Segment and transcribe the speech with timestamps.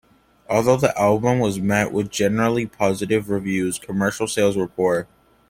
[0.49, 5.07] Although the album was met with generally positive reviews, commercial sales were poor.